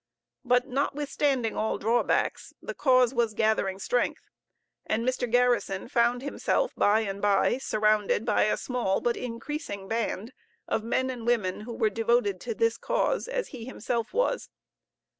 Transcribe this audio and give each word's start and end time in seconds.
But, 0.43 0.67
notwithstanding 0.67 1.55
all 1.55 1.77
drawbacks, 1.77 2.55
the 2.59 2.73
cause 2.73 3.13
was 3.13 3.35
gathering 3.35 3.77
strength, 3.77 4.23
and 4.87 5.07
Mr. 5.07 5.29
Garrison 5.29 5.87
found 5.89 6.23
himself 6.23 6.73
by 6.75 7.01
and 7.01 7.21
by 7.21 7.59
surrounded 7.59 8.25
by 8.25 8.45
a 8.45 8.57
small 8.57 8.99
but 8.99 9.15
increasing 9.15 9.87
band 9.87 10.33
of 10.67 10.83
men 10.83 11.11
and 11.11 11.23
women 11.27 11.59
who 11.61 11.75
were 11.75 11.91
devoted 11.91 12.41
to 12.41 12.55
this 12.55 12.77
cause, 12.77 13.27
as 13.27 13.49
he 13.49 13.65
himself 13.65 14.11
was. 14.11 14.49